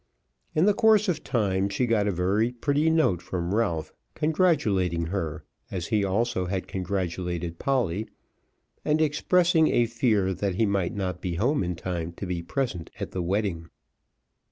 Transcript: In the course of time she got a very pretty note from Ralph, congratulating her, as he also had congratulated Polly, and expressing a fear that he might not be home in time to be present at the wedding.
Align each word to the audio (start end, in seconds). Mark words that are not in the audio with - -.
In 0.55 0.65
the 0.65 0.73
course 0.73 1.07
of 1.07 1.23
time 1.23 1.69
she 1.69 1.85
got 1.85 2.07
a 2.07 2.11
very 2.11 2.51
pretty 2.53 2.89
note 2.89 3.21
from 3.21 3.53
Ralph, 3.53 3.93
congratulating 4.15 5.05
her, 5.13 5.43
as 5.69 5.89
he 5.89 6.03
also 6.03 6.47
had 6.47 6.67
congratulated 6.67 7.59
Polly, 7.59 8.07
and 8.83 8.99
expressing 8.99 9.67
a 9.67 9.85
fear 9.85 10.33
that 10.33 10.55
he 10.55 10.65
might 10.65 10.95
not 10.95 11.21
be 11.21 11.35
home 11.35 11.63
in 11.63 11.75
time 11.75 12.13
to 12.13 12.25
be 12.25 12.41
present 12.41 12.89
at 12.99 13.11
the 13.11 13.21
wedding. 13.21 13.69